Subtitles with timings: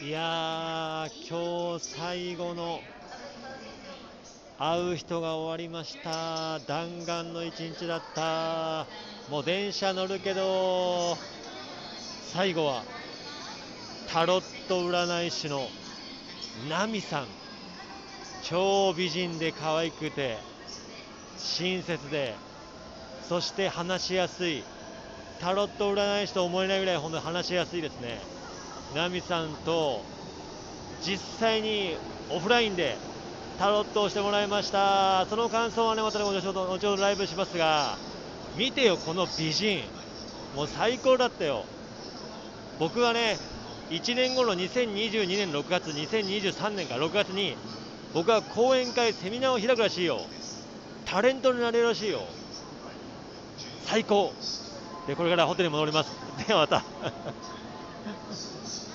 [0.00, 2.80] いやー、今日最後の
[4.56, 6.60] 会う人が終わりました。
[6.68, 8.86] 弾丸の一日だった。
[9.28, 11.16] もう電車乗るけど、
[12.32, 12.84] 最後は
[14.08, 15.66] タロット占い師の
[16.70, 17.26] ナミさん。
[18.44, 20.38] 超美人で可愛くて、
[21.36, 22.36] 親切で、
[23.28, 24.62] そして話しやすい。
[25.40, 28.37] タロット占い師と思えないぐらい本当に話しやすいですね。
[28.94, 30.00] ナミさんと
[31.02, 31.96] 実際に
[32.30, 32.96] オフラインで
[33.58, 35.26] タロットをしてもらいました。
[35.26, 37.96] その感想はね、また後ほど後ほどライブしますが、
[38.56, 39.82] 見てよ、この美人。
[40.54, 41.64] もう最高だったよ。
[42.78, 43.36] 僕はね、
[43.90, 47.56] 1年後の2022年6月、2023年か6月に、
[48.14, 50.20] 僕は講演会、セミナーを開くらしいよ。
[51.04, 52.20] タレントになれるらしいよ。
[53.86, 54.32] 最高。
[55.06, 56.10] で、これからホテルに戻ります。
[56.46, 56.84] ではまた。
[58.08, 58.88] purposes